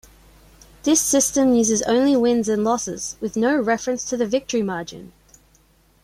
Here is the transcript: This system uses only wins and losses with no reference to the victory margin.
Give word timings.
This 0.81 0.99
system 0.99 1.53
uses 1.53 1.83
only 1.83 2.15
wins 2.17 2.49
and 2.49 2.63
losses 2.63 3.17
with 3.21 3.37
no 3.37 3.55
reference 3.57 4.03
to 4.05 4.17
the 4.17 4.25
victory 4.25 4.63
margin. 4.63 5.13